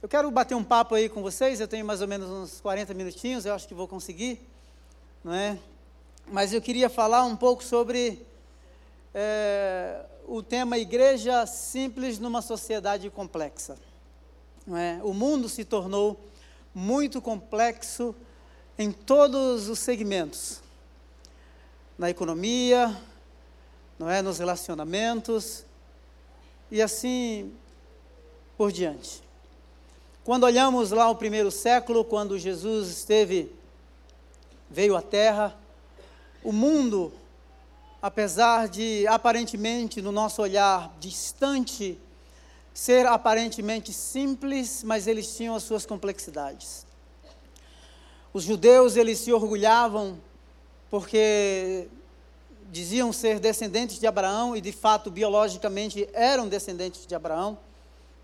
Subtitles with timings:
[0.00, 2.94] Eu quero bater um papo aí com vocês, eu tenho mais ou menos uns 40
[2.94, 4.40] minutinhos, eu acho que vou conseguir,
[5.24, 5.58] não é?
[6.28, 8.24] Mas eu queria falar um pouco sobre
[9.12, 13.76] é, o tema Igreja Simples numa Sociedade Complexa.
[14.64, 15.00] Não é?
[15.02, 16.16] O mundo se tornou
[16.72, 18.14] muito complexo
[18.78, 20.60] em todos os segmentos,
[21.98, 22.96] na economia,
[23.98, 25.64] não é, nos relacionamentos
[26.70, 27.52] e assim
[28.56, 29.26] por diante.
[30.28, 33.50] Quando olhamos lá o primeiro século, quando Jesus esteve,
[34.68, 35.56] veio à Terra,
[36.44, 37.10] o mundo,
[38.02, 41.98] apesar de aparentemente, no nosso olhar, distante,
[42.74, 46.84] ser aparentemente simples, mas eles tinham as suas complexidades.
[48.30, 50.20] Os judeus, eles se orgulhavam
[50.90, 51.88] porque
[52.70, 57.56] diziam ser descendentes de Abraão e de fato biologicamente eram descendentes de Abraão.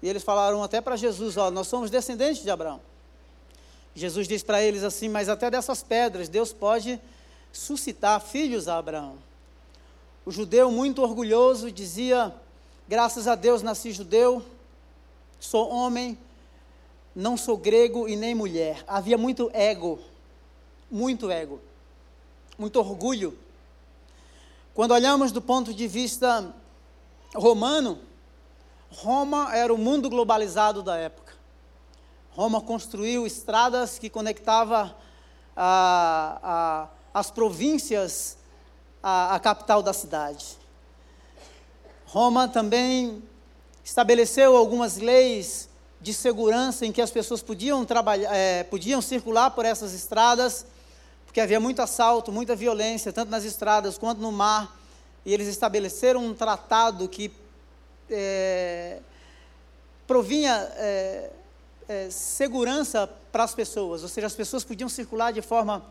[0.04, 2.78] E eles falaram até para Jesus: Ó, nós somos descendentes de Abraão.
[3.94, 7.00] Jesus diz para eles assim: Mas até dessas pedras Deus pode
[7.50, 9.16] suscitar filhos a Abraão.
[10.26, 12.34] O judeu, muito orgulhoso, dizia:
[12.86, 14.44] Graças a Deus nasci judeu,
[15.40, 16.18] sou homem,
[17.16, 18.84] não sou grego e nem mulher.
[18.86, 19.98] Havia muito ego,
[20.90, 21.62] muito ego,
[22.58, 23.38] muito orgulho.
[24.74, 26.54] Quando olhamos do ponto de vista
[27.34, 27.98] romano,
[28.96, 31.34] Roma era o mundo globalizado da época.
[32.30, 34.96] Roma construiu estradas que conectava
[35.56, 36.38] a,
[37.12, 38.36] a, as províncias
[39.02, 40.58] à, à capital da cidade.
[42.06, 43.22] Roma também
[43.84, 45.68] estabeleceu algumas leis
[46.00, 50.66] de segurança em que as pessoas podiam trabalhar, é, podiam circular por essas estradas,
[51.24, 54.78] porque havia muito assalto, muita violência, tanto nas estradas quanto no mar.
[55.26, 57.32] E eles estabeleceram um tratado que
[58.10, 59.00] é,
[60.06, 61.30] provinha é,
[61.88, 65.84] é, segurança para as pessoas, ou seja, as pessoas podiam circular de forma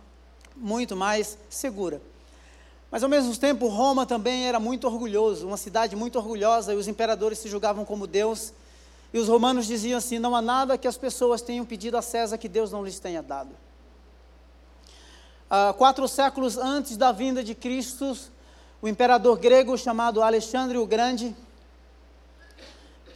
[0.56, 2.02] muito mais segura.
[2.92, 6.88] Mas ao mesmo tempo, Roma também era muito orgulhoso, uma cidade muito orgulhosa, e os
[6.88, 8.54] imperadores se julgavam como Deus.
[9.12, 12.38] E os romanos diziam assim: não há nada que as pessoas tenham pedido a César
[12.38, 13.50] que Deus não lhes tenha dado.
[15.50, 18.16] Ah, quatro séculos antes da vinda de Cristo,
[18.82, 21.36] o imperador grego chamado Alexandre o Grande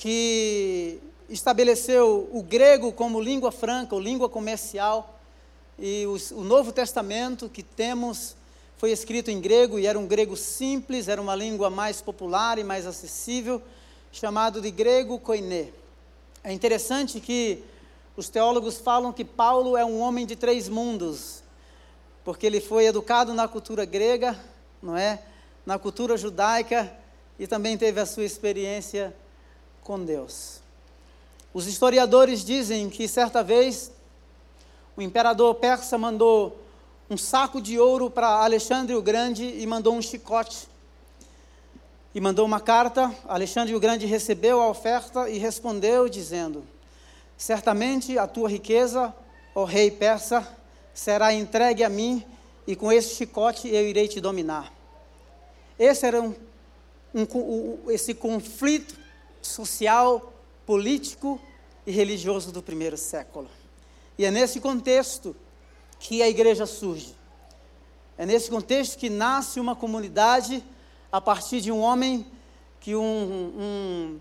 [0.07, 5.19] que estabeleceu o grego como língua franca, ou língua comercial,
[5.78, 8.34] e o, Novo Testamento que temos
[8.78, 12.63] foi escrito em grego, e era um grego simples, era uma língua mais popular e
[12.63, 13.62] mais acessível,
[14.09, 15.72] chamado de grego koiné.
[16.41, 17.62] É interessante que
[18.16, 21.44] os teólogos falam que Paulo é um homem de três mundos,
[22.23, 24.40] porque ele foi educado na cultura grega,
[24.81, 25.22] não é?
[25.66, 26.90] Na cultura judaica
[27.38, 29.13] e também teve a sua experiência
[29.88, 30.59] com Deus.
[31.53, 33.90] Os historiadores dizem que certa vez
[34.98, 36.59] o imperador persa mandou
[37.09, 40.68] um saco de ouro para Alexandre o Grande e mandou um chicote.
[42.14, 43.16] E mandou uma carta.
[43.30, 46.66] Alexandre o Grande recebeu a oferta e respondeu, dizendo:
[47.38, 49.16] Certamente a tua riqueza,
[49.56, 50.46] ó rei persa,
[50.94, 52.26] será entregue a mim,
[52.68, 54.70] e com esse chicote eu irei te dominar.
[55.80, 56.36] Esse era um,
[57.16, 59.06] um, esse conflito
[59.42, 60.34] social,
[60.66, 61.40] político
[61.86, 63.50] e religioso do primeiro século.
[64.18, 65.36] E é nesse contexto
[66.00, 67.16] que a igreja surge.
[68.18, 70.64] É nesse contexto que nasce uma comunidade
[71.12, 72.26] a partir de um homem
[72.80, 74.20] que um, um,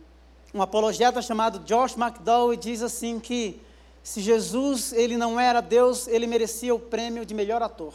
[0.54, 3.60] um apologeta chamado Josh McDowell diz assim que
[4.02, 7.94] se Jesus ele não era Deus, ele merecia o prêmio de melhor ator.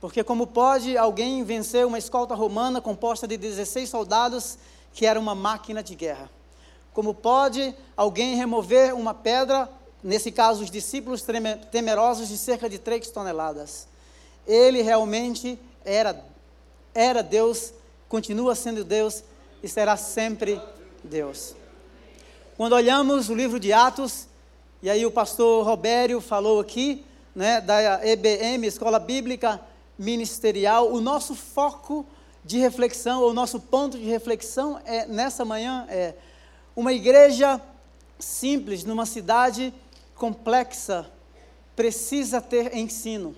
[0.00, 4.58] Porque como pode alguém vencer uma escolta romana composta de 16 soldados
[4.96, 6.30] que era uma máquina de guerra.
[6.94, 9.68] Como pode alguém remover uma pedra,
[10.02, 11.22] nesse caso os discípulos
[11.70, 13.86] temerosos de cerca de três toneladas?
[14.46, 16.24] Ele realmente era,
[16.94, 17.74] era Deus,
[18.08, 19.22] continua sendo Deus
[19.62, 20.58] e será sempre
[21.04, 21.54] Deus.
[22.56, 24.26] Quando olhamos o livro de Atos,
[24.82, 27.04] e aí o pastor Robério falou aqui,
[27.34, 29.60] né, da EBM, Escola Bíblica
[29.98, 32.06] Ministerial, o nosso foco
[32.46, 36.14] de reflexão, ou nosso ponto de reflexão é, nessa manhã é
[36.76, 37.60] uma igreja
[38.20, 39.74] simples numa cidade
[40.14, 41.10] complexa
[41.74, 43.34] precisa ter ensino.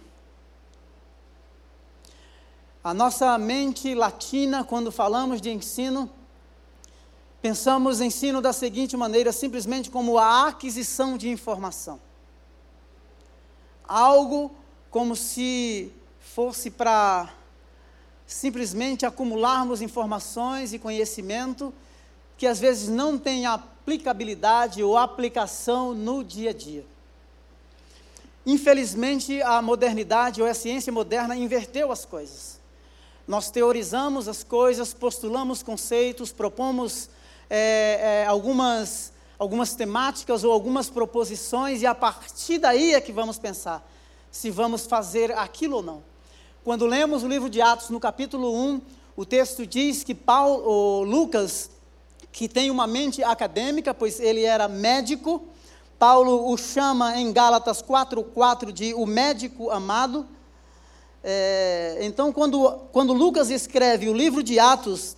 [2.84, 6.11] A nossa mente latina, quando falamos de ensino,
[7.40, 11.99] pensamos ensino da seguinte maneira, simplesmente como a aquisição de informação.
[13.84, 14.52] Algo
[14.90, 15.90] como se
[16.20, 17.38] fosse para
[18.28, 21.72] simplesmente acumularmos informações e conhecimento
[22.36, 26.84] que às vezes não têm aplicabilidade ou aplicação no dia a dia.
[28.44, 32.60] Infelizmente, a modernidade ou a ciência moderna inverteu as coisas.
[33.26, 37.08] Nós teorizamos as coisas, postulamos conceitos, propomos
[37.48, 43.38] é, é, algumas, algumas temáticas ou algumas proposições, e a partir daí é que vamos
[43.38, 43.86] pensar
[44.30, 46.17] se vamos fazer aquilo ou não.
[46.64, 48.81] Quando lemos o livro de Atos, no capítulo 1,
[49.16, 51.70] o texto diz que Paulo, Lucas,
[52.31, 55.43] que tem uma mente acadêmica, pois ele era médico,
[55.99, 60.26] Paulo o chama em Gálatas 4,4 de o médico amado.
[61.25, 65.16] É, então, quando, quando Lucas escreve o livro de Atos,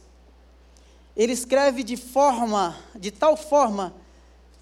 [1.16, 3.92] ele escreve de forma, de tal forma,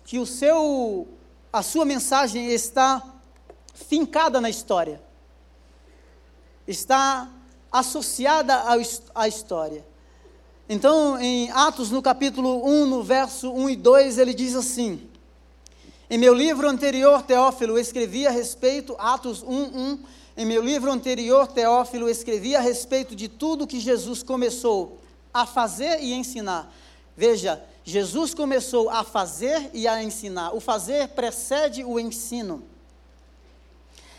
[0.04, 1.06] que o seu,
[1.52, 3.02] a sua mensagem está
[3.74, 5.00] fincada na história,
[6.68, 7.28] está
[7.72, 8.62] associada
[9.14, 9.84] à história.
[10.68, 15.08] Então, em Atos, no capítulo 1, no verso 1 e 2, ele diz assim:
[16.10, 19.98] em meu livro anterior, Teófilo, escrevi a respeito, Atos 1:1.
[20.38, 24.98] Em meu livro anterior, Teófilo, escrevi a respeito de tudo que Jesus começou
[25.34, 26.72] a fazer e ensinar.
[27.14, 30.54] Veja, Jesus começou a fazer e a ensinar.
[30.54, 32.62] O fazer precede o ensino.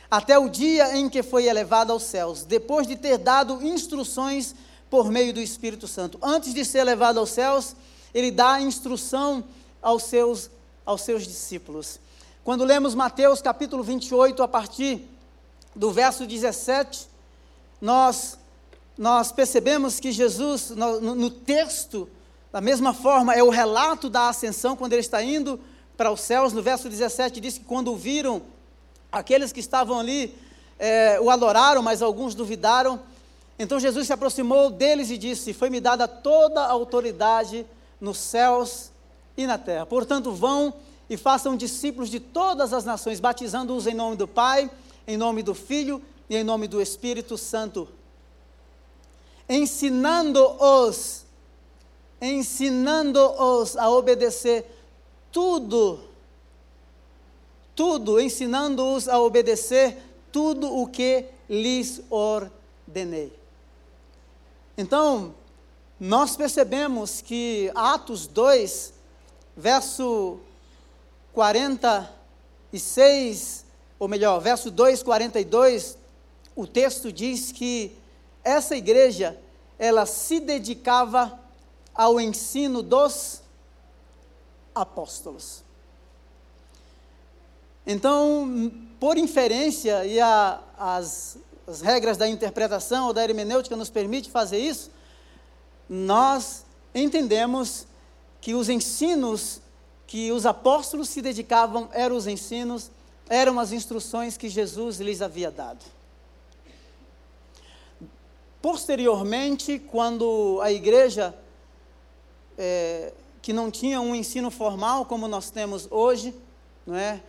[0.10, 4.56] Até o dia em que foi elevado aos céus, depois de ter dado instruções
[4.90, 6.18] por meio do Espírito Santo.
[6.22, 7.76] Antes de ser elevado aos céus,
[8.14, 9.44] ele dá instrução
[9.82, 10.50] aos seus
[10.90, 12.00] aos seus discípulos.
[12.44, 15.08] Quando lemos Mateus capítulo 28, a partir
[15.76, 17.08] do verso 17,
[17.80, 18.40] nós,
[18.98, 22.10] nós percebemos que Jesus, no, no texto,
[22.52, 25.60] da mesma forma, é o relato da ascensão, quando ele está indo
[25.96, 26.54] para os céus.
[26.54, 28.42] No verso 17 diz que quando viram,
[29.12, 30.36] aqueles que estavam ali
[30.78, 33.00] é, o adoraram, mas alguns duvidaram.
[33.58, 37.66] Então Jesus se aproximou deles e disse: Foi-me dada toda a autoridade
[38.00, 38.92] nos céus
[39.36, 39.86] e na terra.
[39.86, 40.74] Portanto, vão
[41.10, 44.70] e façam discípulos de todas as nações, batizando-os em nome do Pai,
[45.08, 47.88] em nome do Filho e em nome do Espírito Santo.
[49.50, 51.26] Ensinando-os,
[52.22, 54.66] ensinando-os a obedecer
[55.32, 56.00] tudo,
[57.80, 59.96] tudo, ensinando-os a obedecer
[60.34, 63.32] tudo o que lhes ordenei.
[64.78, 65.34] Então,
[65.98, 68.94] nós percebemos que Atos 2,
[69.56, 70.42] verso
[71.32, 73.64] 46,
[73.98, 75.98] ou melhor, verso 2, 42,
[76.58, 77.96] o texto diz que
[78.44, 79.40] essa igreja,
[79.78, 81.40] ela se dedicava
[81.96, 83.42] ao ensino dos
[84.76, 85.69] apóstolos.
[87.92, 94.30] Então, por inferência, e a, as, as regras da interpretação ou da hermenêutica nos permite
[94.30, 94.92] fazer isso,
[95.90, 96.64] nós
[96.94, 97.88] entendemos
[98.40, 99.60] que os ensinos
[100.06, 102.92] que os apóstolos se dedicavam eram os ensinos,
[103.28, 105.84] eram as instruções que Jesus lhes havia dado.
[108.62, 111.36] Posteriormente, quando a igreja,
[112.56, 116.36] é, que não tinha um ensino formal como nós temos hoje,
[116.86, 117.20] não é?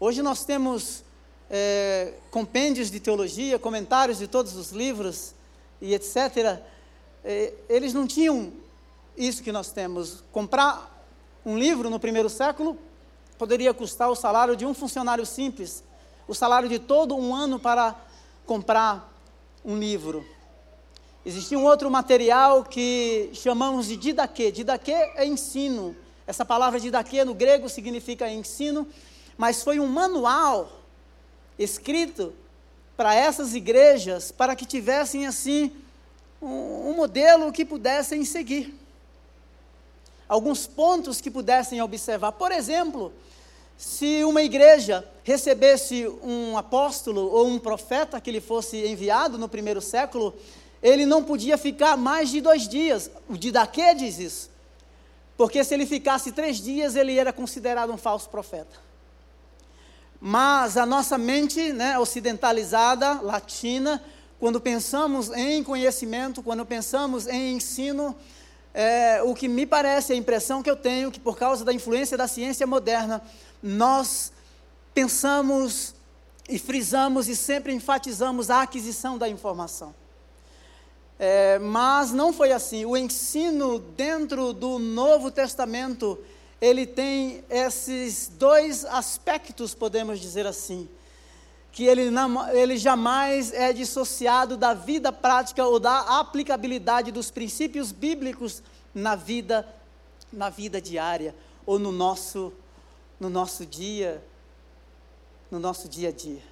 [0.00, 1.04] Hoje nós temos
[1.48, 5.34] é, compêndios de teologia, comentários de todos os livros
[5.80, 6.60] e etc.
[7.24, 8.52] É, eles não tinham
[9.16, 10.24] isso que nós temos.
[10.32, 11.06] Comprar
[11.46, 12.76] um livro no primeiro século
[13.38, 15.84] poderia custar o salário de um funcionário simples,
[16.26, 17.94] o salário de todo um ano para
[18.44, 19.12] comprar
[19.64, 20.26] um livro.
[21.24, 24.50] Existia um outro material que chamamos de didaquê.
[24.50, 25.96] Didaquê é ensino.
[26.26, 28.88] Essa palavra didaquê no grego significa ensino,
[29.36, 30.70] mas foi um manual
[31.58, 32.32] escrito
[32.96, 35.72] para essas igrejas para que tivessem assim
[36.40, 38.84] um, um modelo que pudessem seguir
[40.28, 42.32] alguns pontos que pudessem observar.
[42.32, 43.12] Por exemplo,
[43.76, 49.80] se uma igreja recebesse um apóstolo ou um profeta que lhe fosse enviado no primeiro
[49.80, 50.34] século,
[50.82, 53.10] ele não podia ficar mais de dois dias.
[53.28, 54.50] O Didaquê diz isso.
[55.36, 58.84] Porque se ele ficasse três dias, ele era considerado um falso profeta.
[60.26, 64.02] Mas a nossa mente né, ocidentalizada, latina,
[64.40, 68.16] quando pensamos em conhecimento, quando pensamos em ensino,
[68.72, 72.16] é, o que me parece, a impressão que eu tenho, que por causa da influência
[72.16, 73.20] da ciência moderna,
[73.62, 74.32] nós
[74.94, 75.94] pensamos
[76.48, 79.94] e frisamos e sempre enfatizamos a aquisição da informação.
[81.18, 82.86] É, mas não foi assim.
[82.86, 86.18] O ensino dentro do Novo Testamento,
[86.60, 90.88] ele tem esses dois aspectos, podemos dizer assim
[91.74, 97.90] que ele, não, ele jamais é dissociado da vida prática ou da aplicabilidade dos princípios
[97.90, 98.62] bíblicos
[98.94, 99.68] na vida
[100.32, 101.34] na vida diária
[101.66, 102.52] ou no nosso
[103.18, 104.22] no nosso dia
[105.50, 106.42] no nosso dia a dia.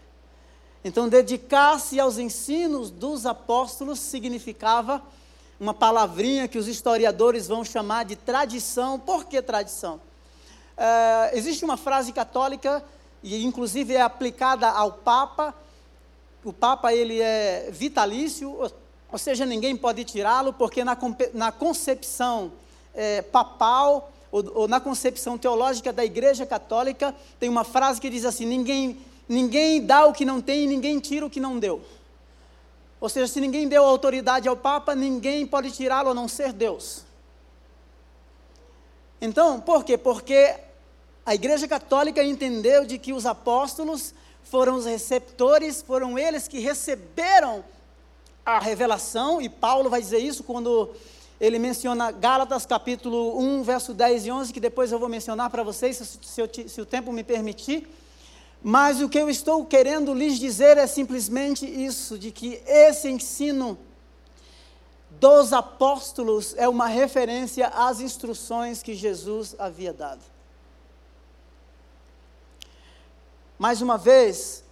[0.84, 5.02] Então, dedicar-se aos ensinos dos apóstolos significava
[5.62, 8.98] uma palavrinha que os historiadores vão chamar de tradição.
[8.98, 10.00] Por que tradição?
[10.76, 12.84] É, existe uma frase católica,
[13.22, 15.54] e inclusive é aplicada ao Papa.
[16.44, 18.58] O Papa ele é vitalício,
[19.12, 20.98] ou seja, ninguém pode tirá-lo, porque na,
[21.32, 22.50] na concepção
[22.92, 28.24] é, papal, ou, ou na concepção teológica da Igreja Católica, tem uma frase que diz
[28.24, 31.80] assim: ninguém, ninguém dá o que não tem e ninguém tira o que não deu.
[33.02, 37.02] Ou seja, se ninguém deu autoridade ao Papa, ninguém pode tirá-lo a não ser Deus.
[39.20, 39.98] Então, por quê?
[39.98, 40.54] Porque
[41.26, 47.64] a Igreja Católica entendeu de que os apóstolos foram os receptores, foram eles que receberam
[48.46, 50.90] a revelação, e Paulo vai dizer isso quando
[51.40, 55.64] ele menciona Gálatas capítulo 1, verso 10 e 11, que depois eu vou mencionar para
[55.64, 57.88] vocês, se, eu, se o tempo me permitir.
[58.62, 63.76] Mas o que eu estou querendo lhes dizer é simplesmente isso: de que esse ensino
[65.10, 70.22] dos apóstolos é uma referência às instruções que Jesus havia dado.
[73.58, 74.64] Mais uma vez,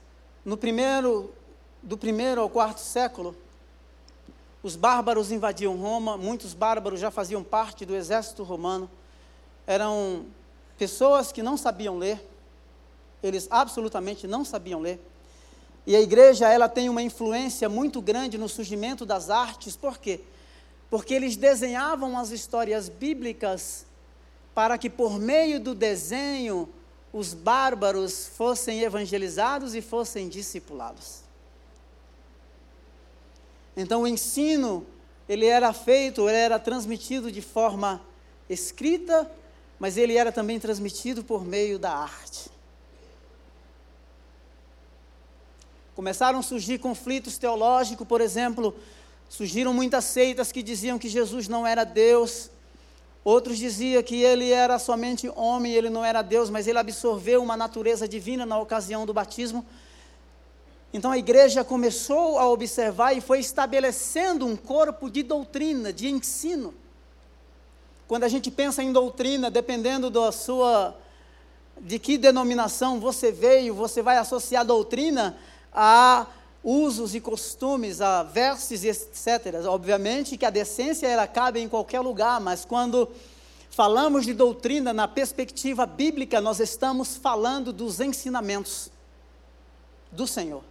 [0.45, 1.33] no primeiro,
[1.83, 3.37] do primeiro ao quarto século,
[4.63, 8.91] os bárbaros invadiam Roma, muitos bárbaros já faziam parte do exército romano,
[9.67, 10.27] eram
[10.77, 12.30] pessoas que não sabiam ler,
[13.23, 15.01] eles absolutamente não sabiam ler.
[15.87, 20.21] E a igreja, ela tem uma influência muito grande no surgimento das artes, por quê?
[20.89, 23.87] Porque eles desenhavam as histórias bíblicas
[24.55, 26.69] para que por meio do desenho
[27.13, 31.21] os bárbaros fossem evangelizados e fossem discipulados.
[33.77, 34.87] Então o ensino,
[35.29, 38.01] ele era feito, ele era transmitido de forma
[38.49, 39.31] escrita,
[39.79, 42.51] mas ele era também transmitido por meio da arte.
[45.95, 48.75] Começaram a surgir conflitos teológicos, por exemplo,
[49.29, 52.51] surgiram muitas seitas que diziam que Jesus não era Deus.
[53.23, 57.57] Outros diziam que ele era somente homem, ele não era Deus, mas ele absorveu uma
[57.57, 59.65] natureza divina na ocasião do batismo.
[60.93, 66.75] Então a igreja começou a observar e foi estabelecendo um corpo de doutrina, de ensino.
[68.09, 70.97] Quando a gente pensa em doutrina, dependendo da sua
[71.81, 75.37] de que denominação você veio, você vai associar doutrina
[75.73, 76.27] a
[76.63, 79.65] usos e costumes, a versos, etc.
[79.67, 83.09] Obviamente que a decência ela cabe em qualquer lugar, mas quando
[83.71, 88.91] falamos de doutrina na perspectiva bíblica, nós estamos falando dos ensinamentos
[90.13, 90.63] do Senhor.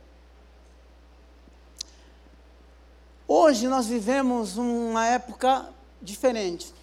[3.27, 5.69] Hoje nós vivemos uma época
[6.01, 6.73] diferente.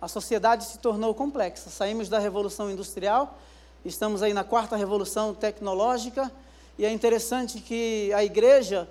[0.00, 1.70] A sociedade se tornou complexa.
[1.70, 3.38] Saímos da revolução industrial,
[3.84, 6.30] estamos aí na quarta revolução tecnológica,
[6.78, 8.88] e é interessante que a igreja,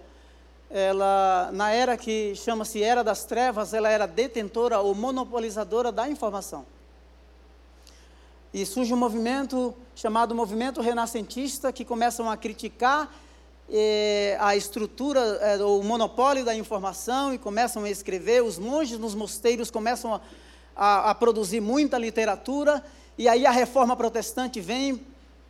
[0.72, 6.66] ela na era que chama-se era das trevas, ela era detentora ou monopolizadora da informação.
[8.52, 13.14] E surge um movimento chamado movimento renascentista que começam a criticar
[13.70, 18.42] eh, a estrutura, eh, o monopólio da informação e começam a escrever.
[18.44, 20.22] Os monges nos mosteiros começam a,
[20.76, 22.84] a, a produzir muita literatura.
[23.18, 25.06] E aí a reforma protestante vem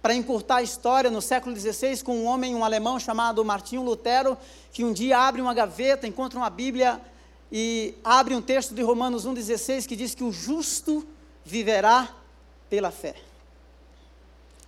[0.05, 4.37] para encurtar a história no século XVI com um homem, um alemão chamado Martinho Lutero,
[4.71, 7.01] que um dia abre uma gaveta, encontra uma Bíblia
[7.51, 11.03] e abre um texto de Romanos 1,16 que diz que o justo
[11.43, 12.13] viverá
[12.69, 13.15] pela fé.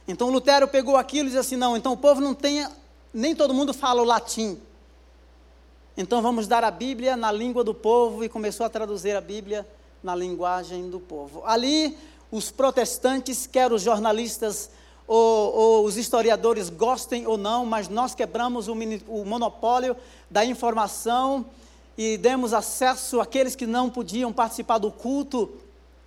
[0.08, 2.68] Então Lutero pegou aquilo e disse assim: não, então o povo não tem
[3.14, 4.60] nem todo mundo fala o latim.
[5.96, 9.68] Então vamos dar a Bíblia na língua do povo e começou a traduzir a Bíblia
[10.02, 11.44] na linguagem do povo.
[11.46, 11.96] Ali,
[12.32, 14.72] os protestantes, quer os jornalistas
[15.08, 18.74] ou, ou os historiadores gostem ou não, mas nós quebramos o,
[19.08, 19.96] o monopólio
[20.30, 21.46] da informação
[21.98, 25.50] e demos acesso àqueles que não podiam participar do culto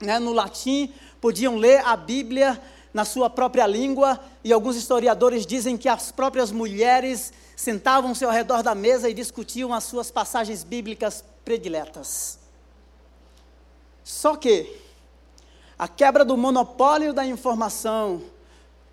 [0.01, 2.61] né, no latim, podiam ler a Bíblia
[2.93, 8.63] na sua própria língua, e alguns historiadores dizem que as próprias mulheres sentavam-se ao redor
[8.63, 12.39] da mesa e discutiam as suas passagens bíblicas prediletas.
[14.03, 14.77] Só que
[15.79, 18.23] a quebra do monopólio da informação,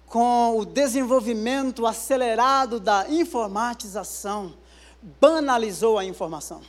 [0.07, 4.53] com o desenvolvimento acelerado da informatização,
[5.19, 6.61] banalizou a informação.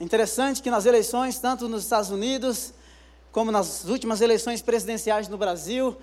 [0.00, 2.72] Interessante que nas eleições, tanto nos Estados Unidos
[3.32, 5.96] como nas últimas eleições presidenciais no Brasil,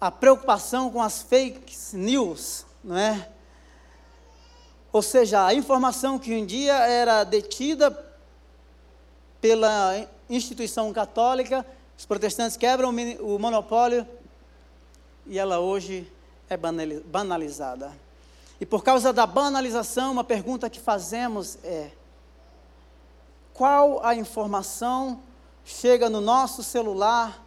[0.00, 3.28] a preocupação com as fake news, não é?
[4.92, 7.96] Ou seja, a informação que um dia era detida
[9.40, 11.64] pela instituição católica,
[12.00, 12.88] os protestantes quebram
[13.20, 14.08] o monopólio
[15.26, 16.10] e ela hoje
[16.48, 17.92] é banalizada.
[18.58, 21.90] E por causa da banalização, uma pergunta que fazemos é:
[23.52, 25.20] qual a informação
[25.62, 27.44] chega no nosso celular,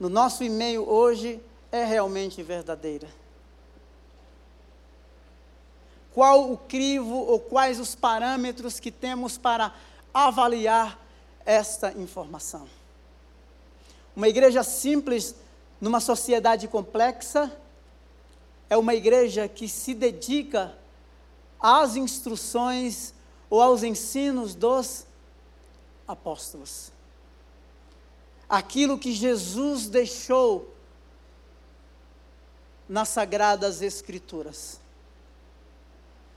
[0.00, 3.06] no nosso e-mail hoje, é realmente verdadeira?
[6.12, 9.72] Qual o crivo ou quais os parâmetros que temos para
[10.12, 10.98] avaliar
[11.46, 12.77] esta informação?
[14.18, 15.32] Uma igreja simples
[15.80, 17.56] numa sociedade complexa
[18.68, 20.76] é uma igreja que se dedica
[21.60, 23.14] às instruções
[23.48, 25.06] ou aos ensinos dos
[26.08, 26.90] apóstolos.
[28.48, 30.74] Aquilo que Jesus deixou
[32.88, 34.80] nas sagradas escrituras.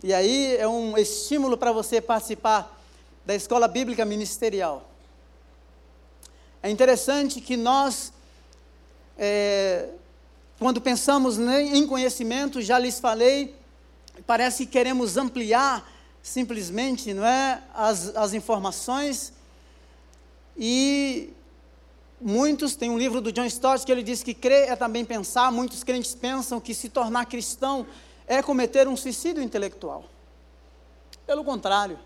[0.03, 2.79] E aí é um estímulo para você participar
[3.25, 4.90] da escola bíblica ministerial.
[6.63, 8.13] É interessante que nós
[9.17, 9.89] é,
[10.61, 13.55] quando pensamos em conhecimento, já lhes falei,
[14.27, 15.91] parece que queremos ampliar
[16.21, 19.33] simplesmente, não é, as, as informações.
[20.55, 21.33] E
[22.19, 25.51] muitos, tem um livro do John Stott que ele diz que crer é também pensar,
[25.51, 27.87] muitos crentes pensam que se tornar cristão
[28.27, 30.05] é cometer um suicídio intelectual.
[31.25, 31.97] Pelo contrário,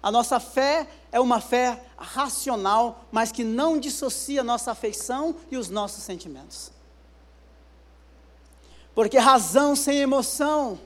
[0.00, 5.68] a nossa fé é uma fé racional, mas que não dissocia nossa afeição e os
[5.68, 6.70] nossos sentimentos.
[8.94, 10.78] Porque razão sem emoção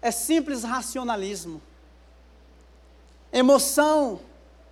[0.00, 1.62] é simples racionalismo.
[3.32, 4.20] Emoção,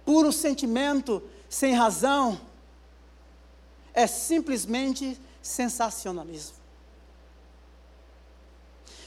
[0.04, 2.40] puro sentimento, sem razão,
[3.94, 6.56] é simplesmente sensacionalismo.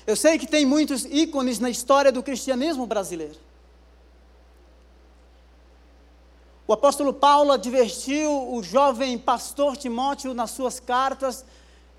[0.06, 3.40] Eu sei que tem muitos ícones na história do cristianismo brasileiro.
[6.74, 11.46] O apóstolo Paulo advertiu o jovem pastor Timóteo nas suas cartas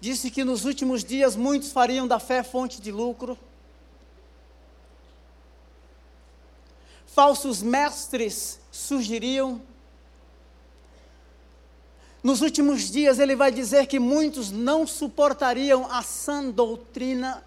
[0.00, 3.38] disse que nos últimos dias muitos fariam da fé fonte de lucro.
[7.06, 9.62] Falsos mestres surgiriam.
[12.20, 17.44] Nos últimos dias ele vai dizer que muitos não suportariam a sã doutrina,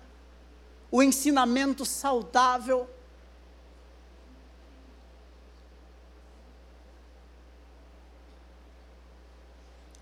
[0.90, 2.90] o ensinamento saudável.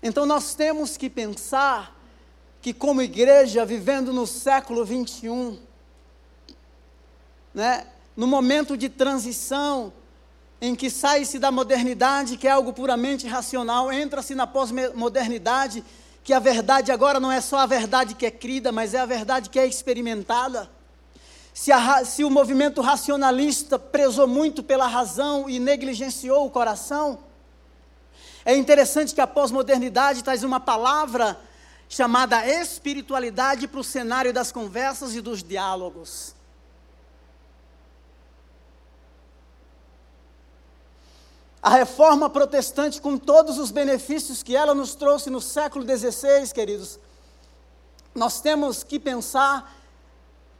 [0.06, 1.92] Então nós temos que pensar
[2.62, 5.58] que, como igreja, vivendo no século 21,
[7.52, 9.92] né, no momento de transição,
[10.60, 15.84] em que sai-se da modernidade, que é algo puramente racional, entra-se na pós-modernidade,
[16.22, 19.06] que a verdade agora não é só a verdade que é crida, mas é a
[19.06, 20.70] verdade que é experimentada.
[21.52, 27.18] Se, a, se o movimento racionalista prezou muito pela razão e negligenciou o coração,
[28.46, 31.36] é interessante que a pós-modernidade traz uma palavra
[31.88, 36.32] chamada espiritualidade para o cenário das conversas e dos diálogos.
[41.60, 47.00] A reforma protestante, com todos os benefícios que ela nos trouxe no século XVI, queridos,
[48.14, 49.76] nós temos que pensar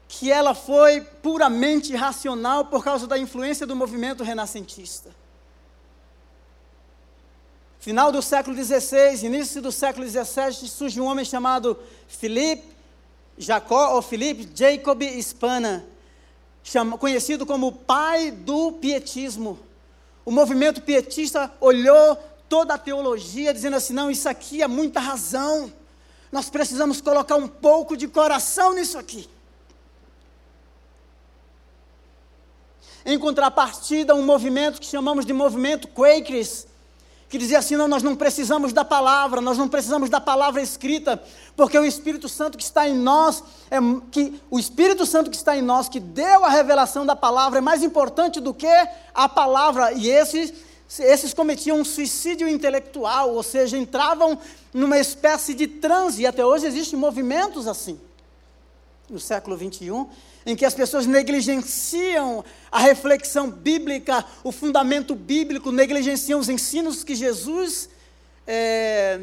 [0.09, 5.14] que ela foi puramente racional por causa da influência do movimento renascentista.
[7.87, 12.64] Final do século XVI, início do século XVII, surge um homem chamado Philippe
[13.38, 15.87] Jacó, ou Philippe Jacob Spana,
[16.99, 19.57] conhecido como pai do pietismo.
[20.25, 22.16] O movimento pietista olhou
[22.49, 25.72] toda a teologia, dizendo assim: não, isso aqui é muita razão,
[26.33, 29.31] nós precisamos colocar um pouco de coração nisso aqui.
[33.05, 36.66] Em contrapartida, um movimento que chamamos de movimento Quakers,
[37.29, 41.23] que dizia assim: não, nós não precisamos da palavra, nós não precisamos da palavra escrita,
[41.57, 43.79] porque o Espírito Santo que está em nós, é,
[44.11, 47.62] que o Espírito Santo que está em nós, que deu a revelação da palavra, é
[47.62, 48.67] mais importante do que
[49.15, 49.93] a palavra.
[49.93, 50.53] E esses,
[50.99, 54.39] esses cometiam um suicídio intelectual, ou seja, entravam
[54.73, 57.99] numa espécie de transe, e até hoje existem movimentos assim,
[59.09, 60.09] no século 21
[60.47, 67.17] em que as pessoas negligenciam a reflexão bíblica, o fundamento bíblico, negligenciam os ensinos que
[67.17, 67.89] Jesus
[68.47, 69.19] é,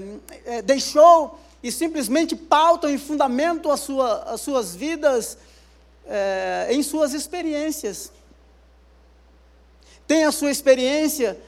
[0.46, 5.38] é, deixou e simplesmente pautam e fundamentam a sua, as suas vidas
[6.06, 8.12] é, em suas experiências.
[10.06, 11.40] Tem a sua experiência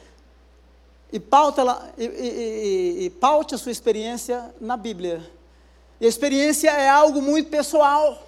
[1.12, 5.30] e, pauta e, e, e paute a sua experiência na Bíblia.
[6.00, 8.25] E a experiência é algo muito pessoal.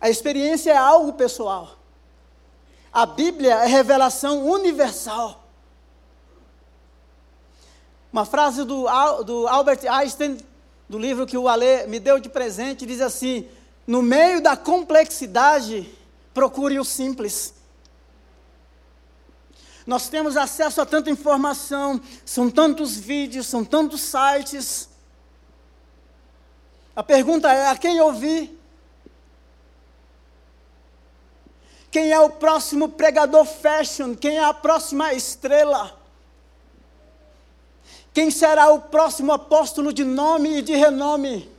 [0.00, 1.76] A experiência é algo pessoal.
[2.92, 5.44] A Bíblia é revelação universal.
[8.12, 8.86] Uma frase do,
[9.24, 10.38] do Albert Einstein,
[10.88, 13.48] do livro que o Ale me deu de presente, diz assim:
[13.86, 15.92] No meio da complexidade,
[16.32, 17.54] procure o simples.
[19.86, 24.88] Nós temos acesso a tanta informação, são tantos vídeos, são tantos sites.
[26.96, 28.57] A pergunta é: a quem ouvir?
[31.90, 34.14] Quem é o próximo pregador fashion?
[34.14, 35.96] Quem é a próxima estrela?
[38.12, 41.50] Quem será o próximo apóstolo de nome e de renome?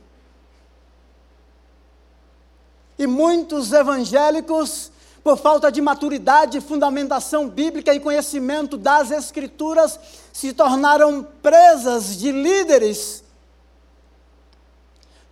[2.98, 4.92] E muitos evangélicos,
[5.24, 9.98] por falta de maturidade, fundamentação bíblica e conhecimento das Escrituras,
[10.32, 13.24] se tornaram presas de líderes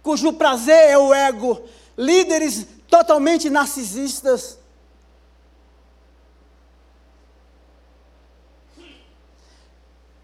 [0.08, 1.60] cujo prazer é o ego,
[1.94, 4.57] líderes totalmente narcisistas.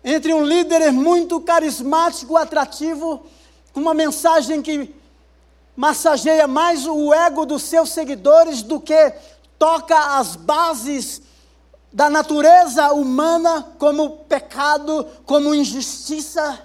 [0.05, 3.25] Entre um líder muito carismático, atrativo,
[3.73, 4.95] com uma mensagem que
[5.75, 9.13] massageia mais o ego dos seus seguidores do que
[9.59, 11.23] toca as bases
[11.91, 16.61] da natureza humana como pecado, como injustiça.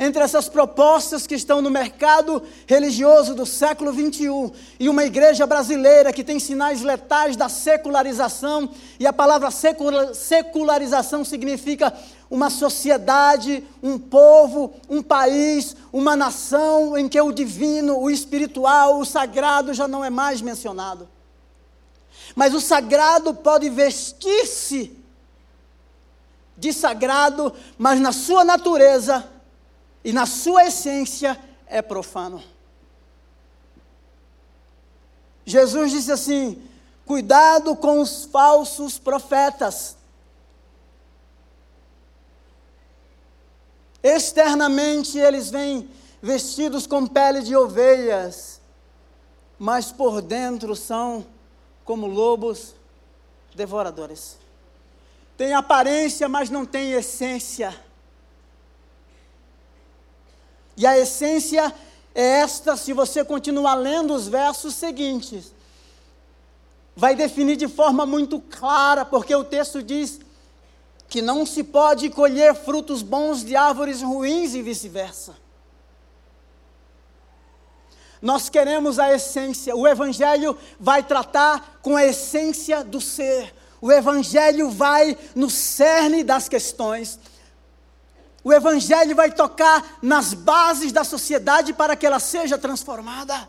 [0.00, 6.10] Entre essas propostas que estão no mercado religioso do século 21 e uma igreja brasileira
[6.10, 9.50] que tem sinais letais da secularização, e a palavra
[10.14, 11.92] secularização significa
[12.30, 19.04] uma sociedade, um povo, um país, uma nação em que o divino, o espiritual, o
[19.04, 21.06] sagrado já não é mais mencionado.
[22.34, 24.96] Mas o sagrado pode vestir-se
[26.56, 29.28] de sagrado, mas na sua natureza
[30.04, 32.42] e na sua essência é profano.
[35.44, 36.62] Jesus disse assim:
[37.04, 39.96] cuidado com os falsos profetas.
[44.02, 45.90] Externamente eles vêm
[46.22, 48.60] vestidos com pele de ovelhas,
[49.58, 51.26] mas por dentro são
[51.84, 52.74] como lobos
[53.54, 54.38] devoradores.
[55.36, 57.74] Tem aparência, mas não tem essência.
[60.80, 61.74] E a essência
[62.14, 65.52] é esta, se você continuar lendo os versos seguintes.
[66.96, 70.20] Vai definir de forma muito clara, porque o texto diz
[71.06, 75.36] que não se pode colher frutos bons de árvores ruins e vice-versa.
[78.22, 79.76] Nós queremos a essência.
[79.76, 83.54] O Evangelho vai tratar com a essência do ser.
[83.82, 87.18] O Evangelho vai no cerne das questões.
[88.42, 93.48] O Evangelho vai tocar nas bases da sociedade para que ela seja transformada.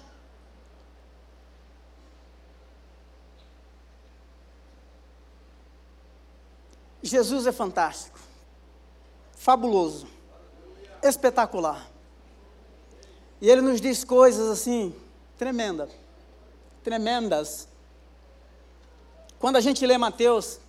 [7.02, 8.20] Jesus é fantástico,
[9.36, 10.08] fabuloso,
[11.02, 11.90] espetacular.
[13.40, 14.96] E ele nos diz coisas assim,
[15.36, 15.90] tremendas,
[16.84, 17.68] tremendas.
[19.40, 20.60] Quando a gente lê Mateus,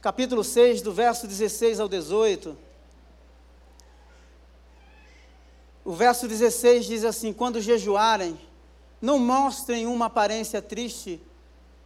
[0.00, 2.56] capítulo 6, do verso 16 ao 18,
[5.92, 8.40] O verso 16 diz assim: Quando jejuarem,
[8.98, 11.20] não mostrem uma aparência triste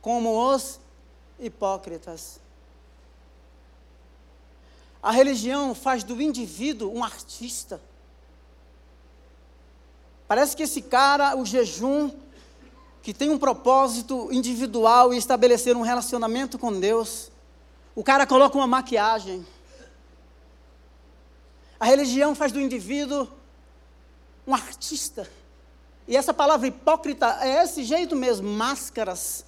[0.01, 0.79] como os
[1.41, 2.39] hipócritas.
[5.03, 7.81] A religião faz do indivíduo um artista.
[10.29, 12.13] Parece que esse cara, o jejum,
[13.03, 17.33] que tem um propósito individual e estabelecer um relacionamento com Deus,
[17.93, 19.45] o cara coloca uma maquiagem.
[21.81, 23.29] A religião faz do indivíduo
[24.47, 25.29] um artista.
[26.07, 29.45] E essa palavra hipócrita é esse jeito mesmo, máscaras.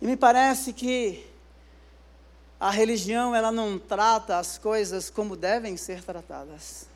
[0.00, 1.26] E me parece que
[2.58, 6.86] a religião ela não trata as coisas como devem ser tratadas.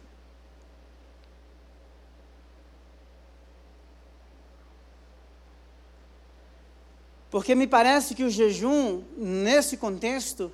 [7.33, 10.53] Porque me parece que o jejum, nesse contexto,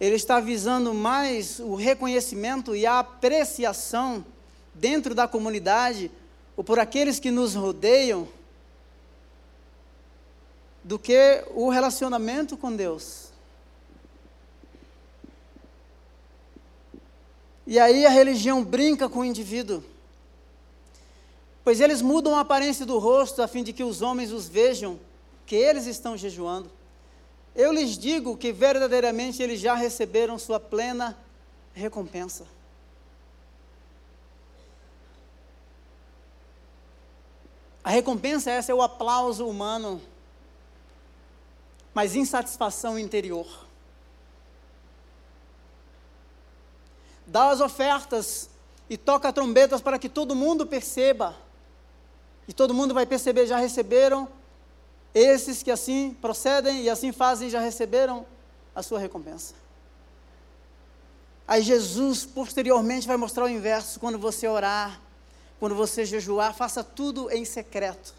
[0.00, 4.26] ele está visando mais o reconhecimento e a apreciação
[4.74, 6.10] dentro da comunidade
[6.56, 8.26] ou por aqueles que nos rodeiam
[10.82, 13.28] do que o relacionamento com Deus.
[17.64, 19.84] E aí a religião brinca com o indivíduo.
[21.62, 24.98] Pois eles mudam a aparência do rosto a fim de que os homens os vejam
[25.48, 26.70] que eles estão jejuando,
[27.56, 31.18] eu lhes digo que verdadeiramente eles já receberam sua plena
[31.72, 32.46] recompensa.
[37.82, 40.02] A recompensa essa é o aplauso humano,
[41.94, 43.46] mas insatisfação interior.
[47.26, 48.50] Dá as ofertas
[48.90, 51.34] e toca trombetas para que todo mundo perceba.
[52.46, 54.28] E todo mundo vai perceber, já receberam.
[55.14, 58.26] Esses que assim procedem e assim fazem, já receberam
[58.74, 59.54] a sua recompensa.
[61.46, 65.00] Aí Jesus posteriormente vai mostrar o inverso, quando você orar,
[65.58, 68.14] quando você jejuar, faça tudo em secreto.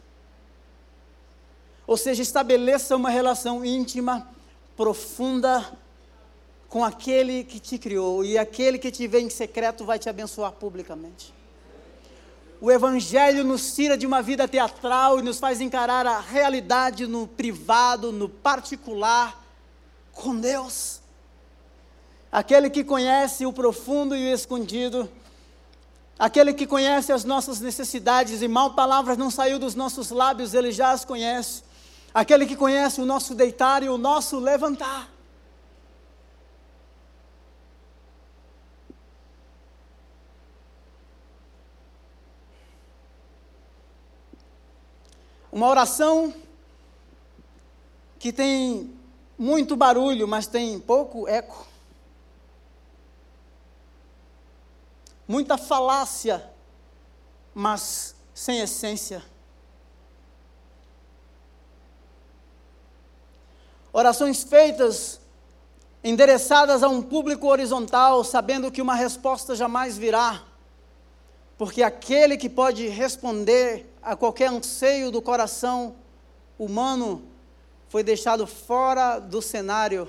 [1.86, 4.28] Ou seja, estabeleça uma relação íntima,
[4.75, 5.71] profunda
[6.67, 10.52] com aquele que te criou, e aquele que te vê em secreto vai te abençoar
[10.52, 11.34] publicamente.
[12.62, 17.26] O Evangelho nos tira de uma vida teatral e nos faz encarar a realidade no
[17.26, 19.41] privado, no particular,
[20.12, 21.00] com Deus.
[22.30, 25.10] Aquele que conhece o profundo e o escondido,
[26.17, 30.74] aquele que conhece as nossas necessidades e mal palavras não saiu dos nossos lábios, ele
[30.74, 31.63] já as conhece.
[32.13, 35.18] Aquele que conhece o nosso deitar e o nosso levantar.
[45.60, 46.34] Uma oração
[48.17, 48.98] que tem
[49.38, 51.67] muito barulho, mas tem pouco eco.
[55.28, 56.50] Muita falácia,
[57.54, 59.22] mas sem essência.
[63.91, 65.19] Orações feitas,
[66.02, 70.41] endereçadas a um público horizontal, sabendo que uma resposta jamais virá,
[71.58, 75.96] porque aquele que pode responder a qualquer anseio do coração
[76.58, 77.24] humano
[77.88, 80.08] foi deixado fora do cenário.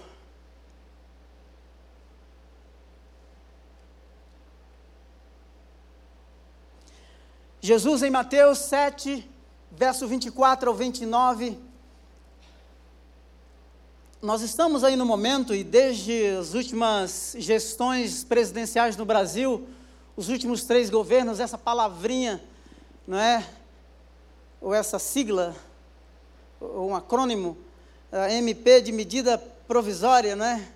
[7.63, 9.29] Jesus em Mateus 7,
[9.71, 11.59] verso 24 ao 29.
[14.23, 19.67] Nós estamos aí no momento, e desde as últimas gestões presidenciais no Brasil,
[20.17, 22.43] os últimos três governos, essa palavrinha,
[23.07, 23.47] não é?
[24.61, 25.55] Ou essa sigla,
[26.61, 27.57] ou um acrônimo,
[28.31, 30.69] MP de medida provisória, não é?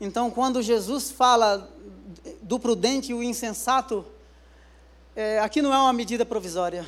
[0.00, 1.70] Então, quando Jesus fala
[2.42, 4.04] do prudente e o insensato,
[5.14, 6.84] é, aqui não é uma medida provisória.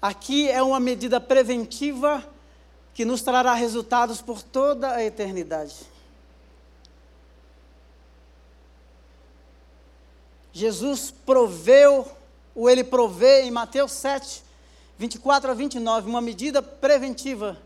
[0.00, 2.24] Aqui é uma medida preventiva
[2.94, 5.74] que nos trará resultados por toda a eternidade.
[10.52, 12.10] Jesus proveu,
[12.54, 14.45] ou ele provê em Mateus 7,
[14.98, 17.58] 24 a 29, uma medida preventiva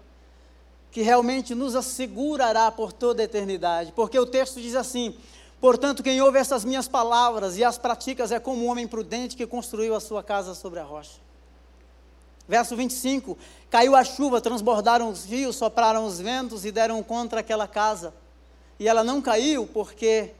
[0.91, 5.17] que realmente nos assegurará por toda a eternidade, porque o texto diz assim:
[5.61, 9.47] Portanto, quem ouve essas minhas palavras e as pratica é como um homem prudente que
[9.47, 11.21] construiu a sua casa sobre a rocha.
[12.49, 13.39] Verso 25:
[13.71, 18.13] Caiu a chuva, transbordaram os rios, sopraram os ventos e deram contra aquela casa.
[18.79, 20.33] E ela não caiu porque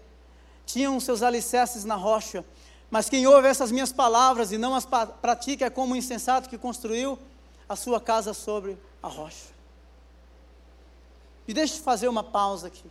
[0.67, 2.45] tinham seus alicerces na rocha.
[2.91, 6.59] Mas quem ouve essas minhas palavras e não as pratica é como o insensato que
[6.59, 7.19] construiu
[7.69, 9.47] a sua casa sobre a rocha.
[11.47, 12.91] E deixe eu fazer uma pausa aqui.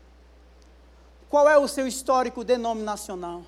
[1.30, 3.44] Qual é o seu histórico denominacional?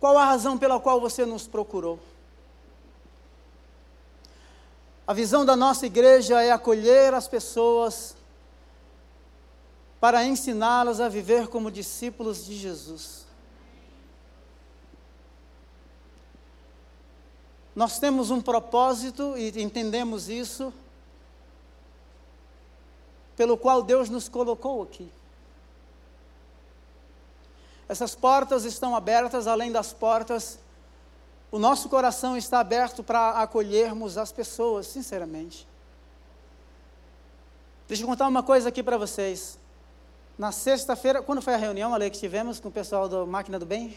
[0.00, 2.00] Qual a razão pela qual você nos procurou?
[5.06, 8.16] A visão da nossa igreja é acolher as pessoas
[10.00, 13.19] para ensiná-las a viver como discípulos de Jesus.
[17.80, 20.70] Nós temos um propósito e entendemos isso,
[23.34, 25.10] pelo qual Deus nos colocou aqui.
[27.88, 30.58] Essas portas estão abertas, além das portas,
[31.50, 35.66] o nosso coração está aberto para acolhermos as pessoas, sinceramente.
[37.88, 39.58] Deixa eu contar uma coisa aqui para vocês.
[40.36, 43.64] Na sexta-feira, quando foi a reunião, Ale, que tivemos com o pessoal do Máquina do
[43.64, 43.96] Bem?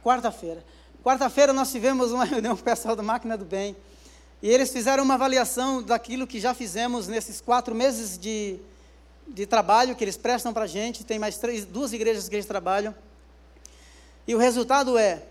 [0.00, 0.62] Quarta-feira.
[1.02, 3.76] Quarta-feira nós tivemos uma reunião com o pessoal da Máquina do Bem.
[4.42, 8.58] E eles fizeram uma avaliação daquilo que já fizemos nesses quatro meses de,
[9.26, 11.04] de trabalho que eles prestam para a gente.
[11.04, 12.94] Tem mais três, duas igrejas que eles trabalham.
[14.26, 15.22] E o resultado é: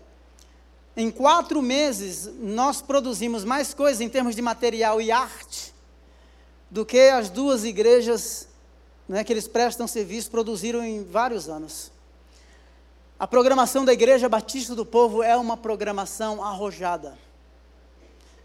[0.96, 5.74] em quatro meses, nós produzimos mais coisas em termos de material e arte
[6.70, 8.48] do que as duas igrejas
[9.08, 11.90] né, que eles prestam serviço produziram em vários anos.
[13.18, 17.18] A programação da Igreja Batista do Povo é uma programação arrojada.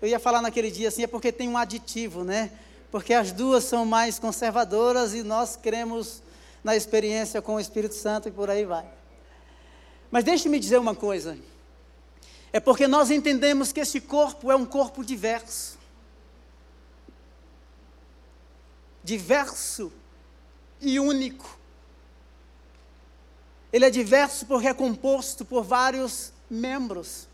[0.01, 2.51] Eu ia falar naquele dia assim, é porque tem um aditivo, né?
[2.89, 6.23] Porque as duas são mais conservadoras e nós cremos
[6.63, 8.85] na experiência com o Espírito Santo e por aí vai.
[10.09, 11.37] Mas deixe-me dizer uma coisa.
[12.51, 15.77] É porque nós entendemos que esse corpo é um corpo diverso.
[19.03, 19.93] Diverso
[20.81, 21.62] e único.
[23.73, 27.27] Ele é diverso porque é composto por vários membros,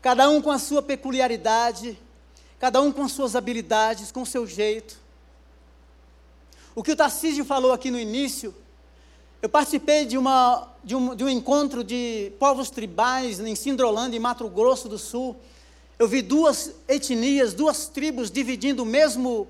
[0.00, 2.00] cada um com a sua peculiaridade,
[2.58, 4.98] cada um com suas habilidades, com o seu jeito.
[6.74, 8.54] O que o Tarcísio falou aqui no início,
[9.42, 14.20] eu participei de, uma, de, um, de um encontro de povos tribais em Sindrolândia, em
[14.20, 15.36] Mato Grosso do Sul.
[15.98, 19.46] Eu vi duas etnias, duas tribos dividindo o mesmo,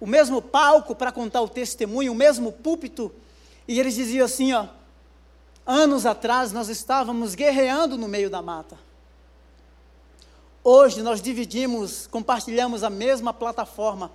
[0.00, 3.12] o mesmo palco para contar o testemunho, o mesmo púlpito
[3.68, 4.66] e eles diziam assim, ó,
[5.66, 8.78] anos atrás nós estávamos guerreando no meio da mata.
[10.64, 14.10] Hoje nós dividimos, compartilhamos a mesma plataforma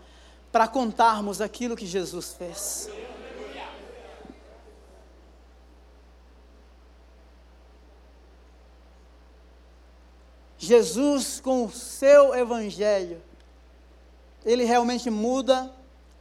[0.52, 2.90] para contarmos aquilo que Jesus fez.
[10.58, 13.22] Jesus, com o seu evangelho,
[14.46, 15.72] ele realmente muda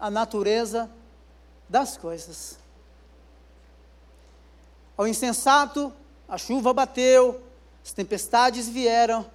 [0.01, 0.91] a natureza
[1.69, 2.62] das coisas.
[5.03, 5.93] Ao insensato,
[6.29, 7.43] a chuva bateu,
[7.85, 9.29] as tempestades vieram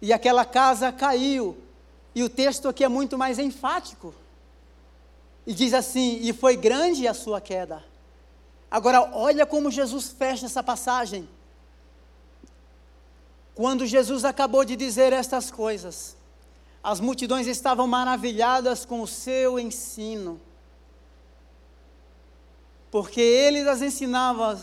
[0.00, 1.58] e aquela casa caiu.
[2.14, 4.14] E o texto aqui é muito mais enfático.
[5.44, 7.84] E diz assim: E foi grande a sua queda.
[8.70, 11.28] Agora, olha como Jesus fecha essa passagem.
[13.52, 16.16] Quando Jesus acabou de dizer estas coisas,
[16.84, 20.40] as multidões estavam maravilhadas com o seu ensino
[22.90, 24.60] porque ele as ensinava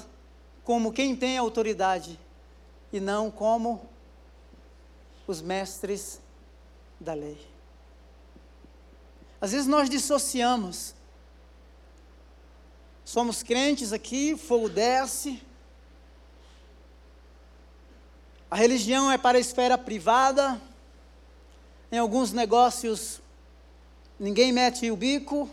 [0.63, 2.19] como quem tem autoridade
[2.91, 3.88] e não como
[5.27, 6.19] os mestres
[6.99, 7.39] da lei.
[9.39, 10.95] Às vezes nós dissociamos.
[13.03, 15.41] Somos crentes aqui, fogo desce.
[18.49, 20.59] A religião é para a esfera privada.
[21.91, 23.21] Em alguns negócios,
[24.19, 25.49] ninguém mete o bico,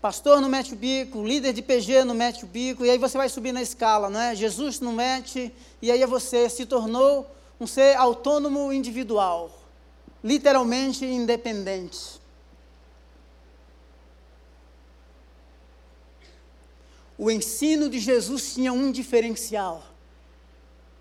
[0.00, 3.18] Pastor não mete o bico, líder de PG não mete o bico, e aí você
[3.18, 4.34] vai subir na escala, não é?
[4.34, 9.50] Jesus não mete, e aí você se tornou um ser autônomo individual,
[10.24, 12.18] literalmente independente.
[17.18, 19.84] O ensino de Jesus tinha um diferencial.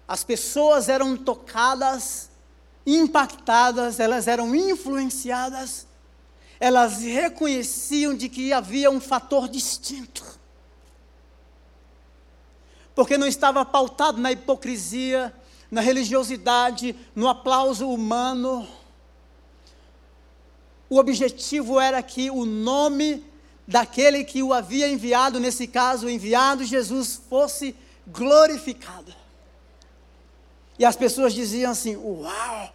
[0.06, 2.30] As pessoas eram tocadas,
[2.86, 5.88] impactadas, elas eram influenciadas
[6.60, 10.24] elas reconheciam de que havia um fator distinto.
[12.94, 15.34] Porque não estava pautado na hipocrisia,
[15.72, 18.68] na religiosidade, no aplauso humano.
[20.90, 23.24] O objetivo era que o nome
[23.66, 29.16] daquele que o havia enviado, nesse caso, o enviado Jesus, fosse glorificado.
[30.78, 32.74] E as pessoas diziam assim: Uau!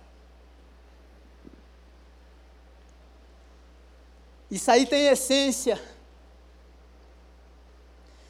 [4.55, 5.83] Isso aí tem essência.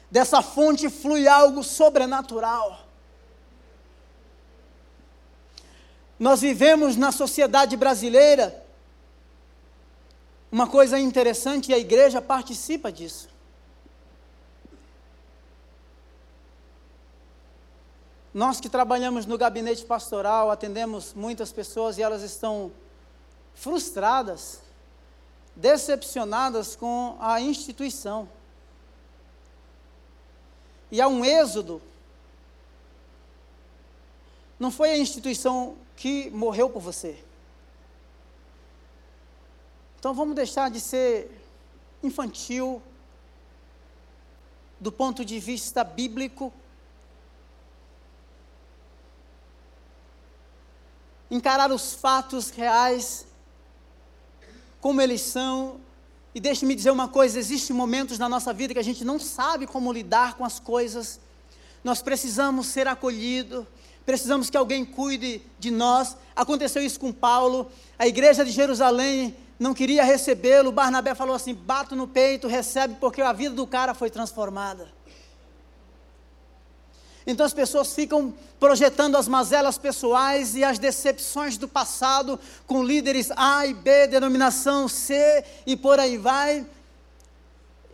[0.09, 2.79] Dessa fonte flui algo sobrenatural.
[6.17, 8.65] Nós vivemos na sociedade brasileira
[10.51, 13.29] uma coisa interessante e a igreja participa disso.
[18.33, 22.71] Nós que trabalhamos no gabinete pastoral, atendemos muitas pessoas e elas estão
[23.53, 24.64] frustradas
[25.55, 28.27] decepcionadas com a instituição.
[30.91, 31.81] E há um êxodo.
[34.59, 37.23] Não foi a instituição que morreu por você.
[39.99, 41.31] Então vamos deixar de ser
[42.03, 42.81] infantil
[44.79, 46.53] do ponto de vista bíblico.
[51.31, 53.25] Encarar os fatos reais
[54.85, 55.77] como eles são.
[56.35, 59.65] E deixe-me dizer uma coisa: existem momentos na nossa vida que a gente não sabe
[59.65, 61.19] como lidar com as coisas.
[61.83, 63.65] Nós precisamos ser acolhidos,
[64.05, 66.15] precisamos que alguém cuide de nós.
[66.35, 67.71] Aconteceu isso com Paulo.
[67.97, 70.71] A igreja de Jerusalém não queria recebê-lo.
[70.71, 74.94] Barnabé falou assim: bato no peito, recebe, porque a vida do cara foi transformada.
[77.27, 83.31] Então as pessoas ficam projetando as mazelas pessoais e as decepções do passado com líderes
[83.35, 86.65] A e B, denominação C e por aí vai,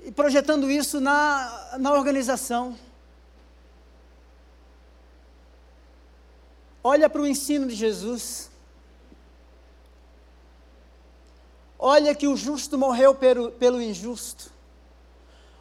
[0.03, 2.77] e projetando isso na, na organização.
[6.84, 8.49] Olha para o ensino de Jesus.
[11.77, 14.51] Olha que o justo morreu pelo, pelo injusto.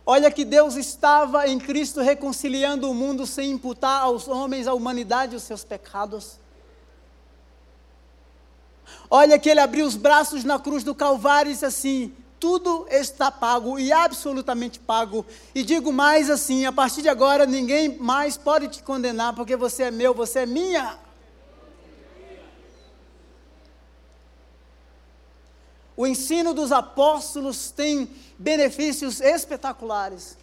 [0.05, 5.36] Olha que Deus estava em Cristo reconciliando o mundo sem imputar aos homens, à humanidade,
[5.36, 6.38] os seus pecados.
[9.11, 13.30] Olha que ele abriu os braços na cruz do Calvário e disse assim: tudo está
[13.30, 15.26] pago e absolutamente pago.
[15.55, 19.84] E digo mais assim: a partir de agora ninguém mais pode te condenar, porque você
[19.84, 20.98] é meu, você é minha.
[26.01, 30.34] O ensino dos apóstolos tem benefícios espetaculares.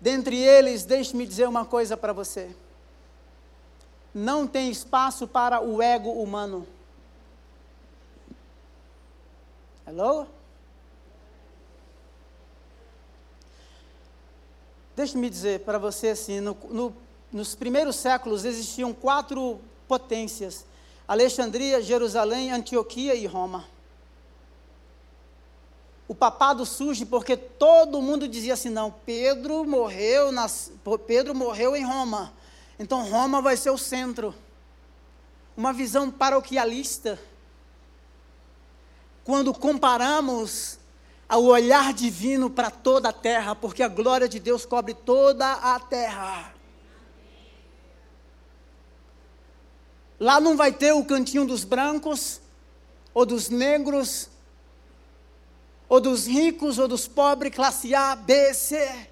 [0.00, 2.54] Dentre eles, deixe-me dizer uma coisa para você.
[4.14, 6.64] Não tem espaço para o ego humano.
[9.84, 10.28] Hello?
[14.94, 16.96] Deixe-me dizer para você assim: no, no,
[17.32, 20.64] nos primeiros séculos existiam quatro potências
[21.06, 23.66] Alexandria, Jerusalém, Antioquia e Roma.
[26.06, 30.70] O papado surge porque todo mundo dizia assim: não, Pedro morreu, nas,
[31.06, 32.32] Pedro morreu em Roma,
[32.78, 34.34] então Roma vai ser o centro.
[35.56, 37.18] Uma visão paroquialista.
[39.22, 40.78] Quando comparamos
[41.28, 45.80] ao olhar divino para toda a terra, porque a glória de Deus cobre toda a
[45.80, 46.53] terra.
[50.18, 52.40] Lá não vai ter o cantinho dos brancos,
[53.12, 54.28] ou dos negros,
[55.88, 59.08] ou dos ricos, ou dos pobres, classe A, B, C.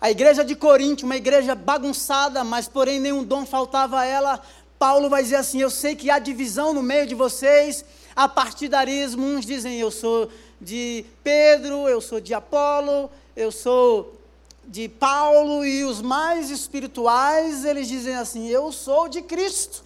[0.00, 4.42] A igreja de Corinto, uma igreja bagunçada, mas porém nenhum dom faltava a ela.
[4.78, 7.84] Paulo vai dizer assim: Eu sei que há divisão no meio de vocês,
[8.16, 9.24] há partidarismo.
[9.24, 10.28] Uns dizem eu sou
[10.60, 14.18] de Pedro, eu sou de Apolo, eu sou
[14.64, 19.84] de Paulo e os mais espirituais, eles dizem assim: Eu sou de Cristo.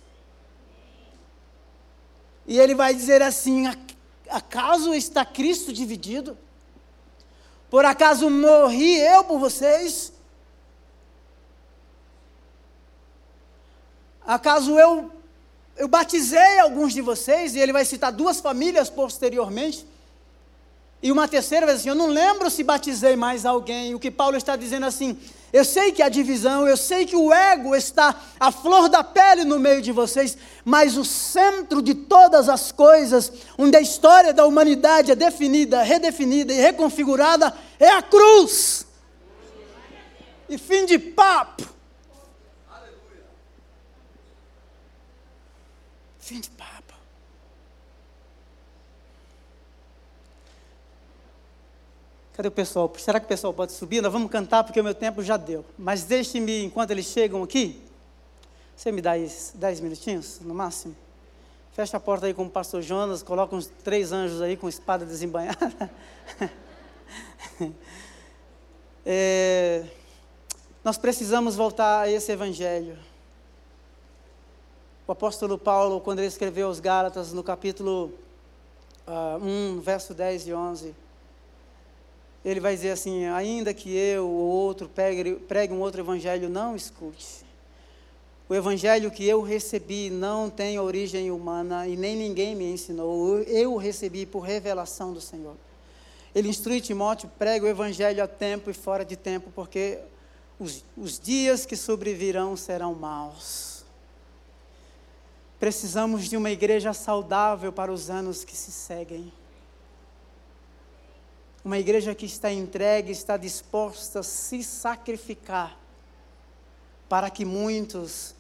[2.47, 3.67] E ele vai dizer assim:
[4.29, 6.37] Acaso está Cristo dividido?
[7.69, 10.13] Por acaso morri eu por vocês?
[14.25, 15.13] Acaso eu,
[15.77, 17.55] eu batizei alguns de vocês?
[17.55, 19.87] E ele vai citar duas famílias posteriormente.
[21.03, 23.95] E uma terceira vez assim, eu não lembro se batizei mais alguém.
[23.95, 25.19] O que Paulo está dizendo assim,
[25.53, 29.45] eu sei que há divisão, eu sei que o ego está a flor da pele
[29.45, 34.45] no meio de vocês, mas o centro de todas as coisas, onde a história da
[34.45, 38.87] humanidade é definida, redefinida e reconfigurada, é a cruz.
[40.49, 41.67] E fim de papo.
[46.19, 46.76] Fim de papo.
[52.37, 52.93] Cadê o pessoal?
[52.99, 54.03] Será que o pessoal pode subir?
[54.03, 55.65] Nós vamos cantar porque o meu tempo já deu.
[55.79, 57.83] Mas deixe-me, enquanto eles chegam aqui,
[58.77, 59.13] você me dá
[59.55, 60.95] dez minutinhos, no máximo?
[61.73, 65.07] Fecha a porta aí com o pastor Jonas, coloca uns três anjos aí com espada
[65.07, 65.91] desembanhada.
[69.07, 69.85] é,
[70.85, 72.99] nós precisamos voltar a esse evangelho.
[75.09, 78.13] O apóstolo Paulo, quando ele escreveu aos Gálatas, no capítulo
[79.07, 81.06] uh, ah, 1, verso 10 e 11,
[82.47, 86.77] ele vai dizer assim: ainda que eu ou outro pregue, pregue um outro evangelho, não
[86.77, 87.45] escute.
[88.49, 93.41] O evangelho que eu recebi não tem origem humana e nem ninguém me ensinou.
[93.41, 95.57] Eu o recebi por revelação do Senhor.
[96.33, 99.99] Ele instrui Timóteo, prega o evangelho a tempo e fora de tempo, porque
[100.61, 103.85] os, os dias que sobrevirão serão maus.
[105.59, 109.33] Precisamos de uma igreja saudável para os anos que se seguem.
[111.67, 115.77] Uma igreja que está entregue, está disposta a se sacrificar
[117.09, 118.37] para que muitos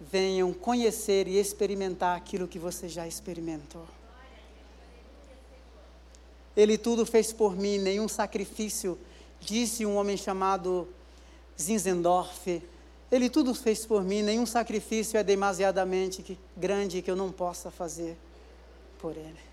[0.00, 3.84] venham conhecer e experimentar aquilo que você já experimentou.
[6.56, 8.96] Ele tudo fez por mim, nenhum sacrifício,
[9.40, 10.86] disse um homem chamado
[11.60, 12.62] Zinzendorf.
[13.10, 18.16] Ele tudo fez por mim, nenhum sacrifício é demasiadamente grande que eu não possa fazer
[19.00, 19.49] por ele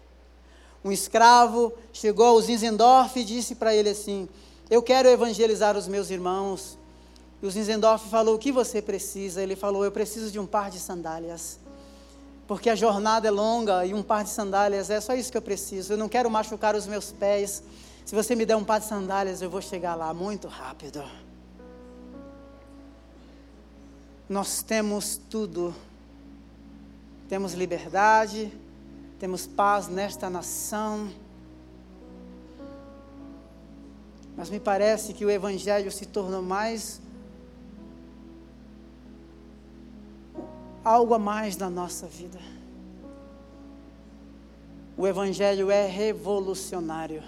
[0.84, 4.28] um escravo chegou ao Zinzendorf e disse para ele assim:
[4.70, 6.78] Eu quero evangelizar os meus irmãos.
[7.42, 9.42] E o Zinzendorf falou: O que você precisa?
[9.42, 11.60] Ele falou: Eu preciso de um par de sandálias.
[12.48, 15.42] Porque a jornada é longa e um par de sandálias é só isso que eu
[15.42, 15.94] preciso.
[15.94, 17.62] Eu não quero machucar os meus pés.
[18.06, 21.04] Se você me der um par de sandálias, eu vou chegar lá muito rápido.
[24.30, 25.76] Nós temos tudo.
[27.28, 28.54] Temos liberdade,
[29.20, 31.10] temos paz nesta nação.
[34.36, 37.02] Mas me parece que o Evangelho se tornou mais
[40.84, 42.40] algo a mais na nossa vida.
[44.96, 47.24] O Evangelho é revolucionário.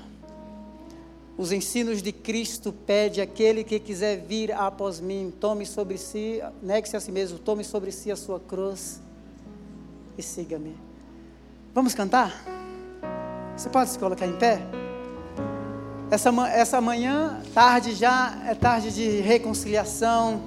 [1.38, 6.98] Os ensinos de Cristo pede aquele que quiser vir após mim, tome sobre si, negue-se
[6.98, 9.02] a si mesmo, tome sobre si a sua cruz
[10.18, 10.89] e siga-me.
[11.74, 12.34] Vamos cantar?
[13.56, 14.60] Você pode se colocar em pé?
[16.10, 20.42] Essa, essa manhã, tarde já, é tarde de reconciliação,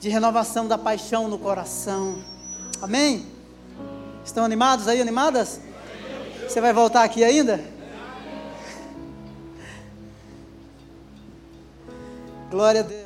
[0.00, 2.16] de renovação da paixão no coração.
[2.80, 3.26] Amém?
[4.24, 5.60] Estão animados aí, animadas?
[6.48, 7.62] Você vai voltar aqui ainda?
[12.50, 13.05] Glória a Deus.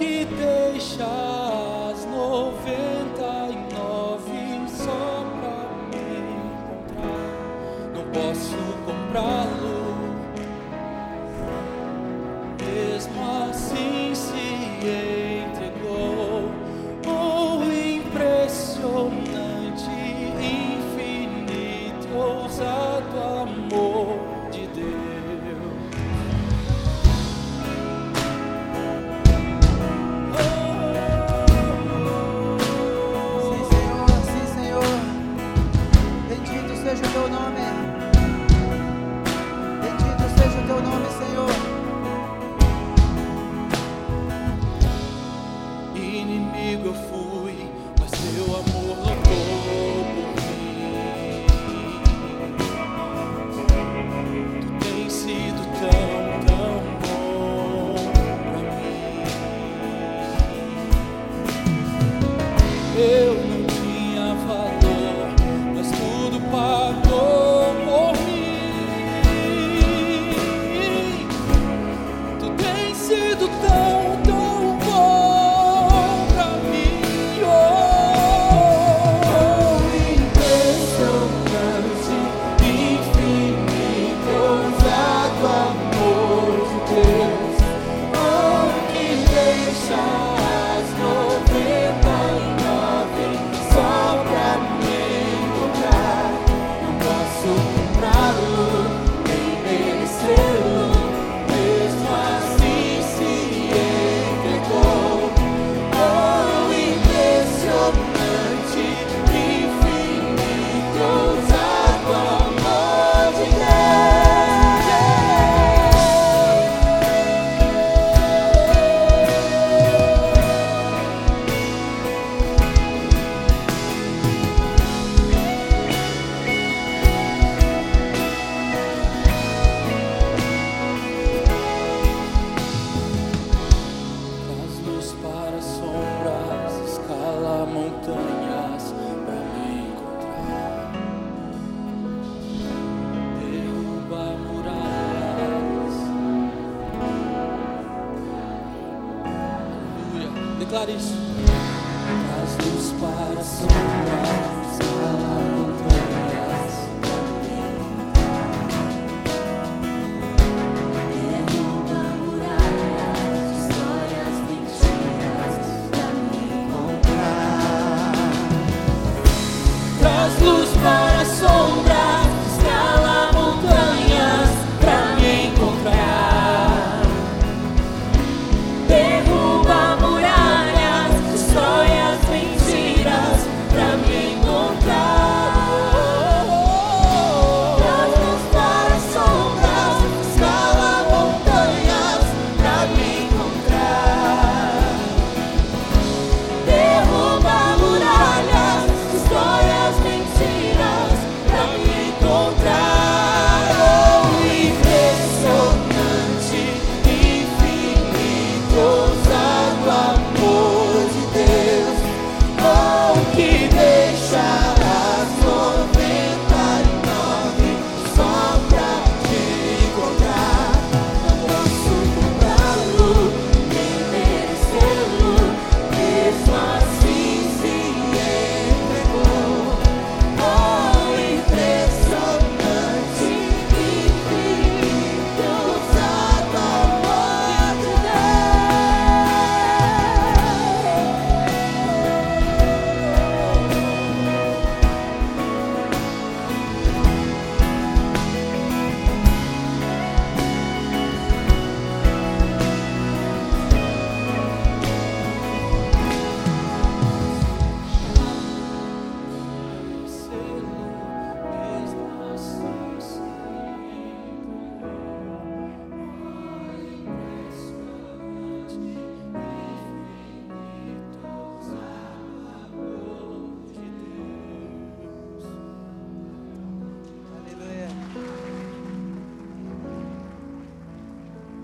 [0.00, 5.58] Que deixa as noventa e nove só pra
[5.90, 6.06] me
[6.56, 7.28] encontrar.
[7.94, 9.49] Não posso comprá-lo.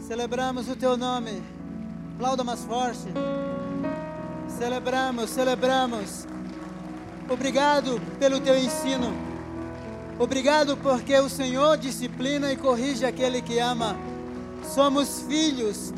[0.07, 1.43] Celebramos o teu nome.
[2.15, 3.09] Aplauda mais forte.
[4.57, 6.25] Celebramos, celebramos.
[7.29, 9.13] Obrigado pelo teu ensino.
[10.17, 13.97] Obrigado porque o Senhor disciplina e corrige aquele que ama.
[14.63, 15.93] Somos filhos,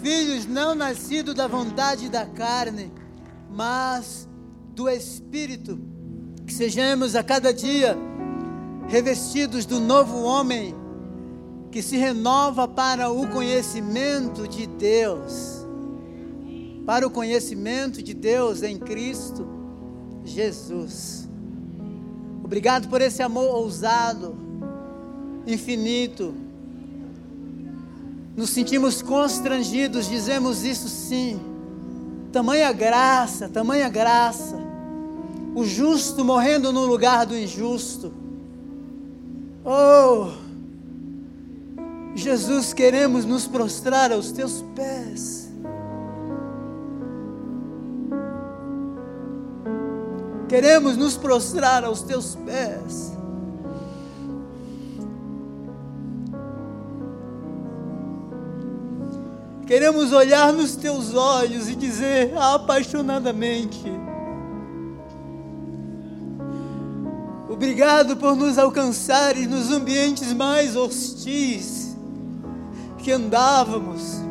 [0.00, 2.90] filhos não nascidos da vontade da carne,
[3.50, 4.26] mas
[4.74, 5.78] do Espírito.
[6.46, 7.94] Que sejamos a cada dia
[8.88, 10.74] revestidos do novo homem
[11.74, 15.66] que se renova para o conhecimento de Deus.
[16.86, 19.44] Para o conhecimento de Deus em Cristo
[20.24, 21.28] Jesus.
[22.44, 24.36] Obrigado por esse amor ousado,
[25.44, 26.32] infinito.
[28.36, 31.40] Nos sentimos constrangidos, dizemos isso sim.
[32.30, 34.56] Tamanha graça, tamanha graça.
[35.56, 38.12] O justo morrendo no lugar do injusto.
[39.64, 40.43] Oh,
[42.14, 45.48] Jesus, queremos nos prostrar aos teus pés.
[50.48, 53.12] Queremos nos prostrar aos teus pés.
[59.66, 63.82] Queremos olhar nos teus olhos e dizer apaixonadamente:
[67.48, 71.83] Obrigado por nos alcançares nos ambientes mais hostis
[73.04, 74.22] que andávamos,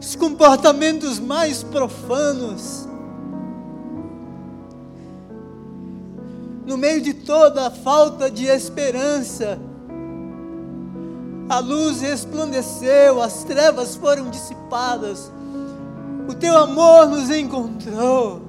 [0.00, 2.88] os comportamentos mais profanos.
[6.64, 9.58] No meio de toda a falta de esperança,
[11.48, 15.32] a luz resplandeceu, as trevas foram dissipadas,
[16.28, 18.40] o teu amor nos encontrou.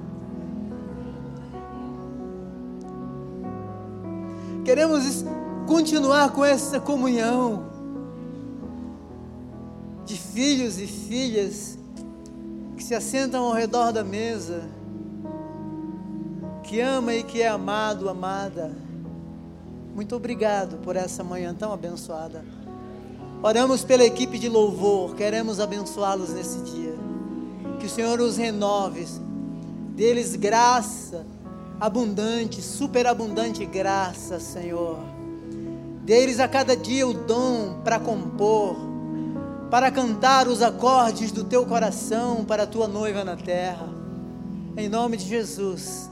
[4.64, 5.24] Queremos
[5.66, 7.75] continuar com essa comunhão
[10.06, 11.78] de filhos e filhas
[12.76, 14.62] que se assentam ao redor da mesa,
[16.62, 18.72] que ama e que é amado, amada.
[19.94, 22.44] Muito obrigado por essa manhã tão abençoada.
[23.42, 26.94] Oramos pela equipe de louvor, queremos abençoá-los nesse dia.
[27.78, 29.04] Que o Senhor os renove,
[29.94, 31.26] deles graça
[31.80, 34.98] abundante, superabundante graça, Senhor.
[36.04, 38.76] Deles a cada dia o dom para compor,
[39.70, 43.88] para cantar os acordes do teu coração para a tua noiva na terra.
[44.76, 46.10] Em nome de Jesus.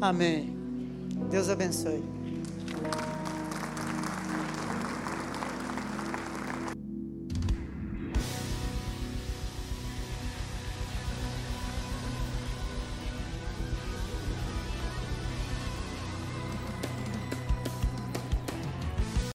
[0.00, 0.56] Amém.
[1.30, 2.17] Deus abençoe.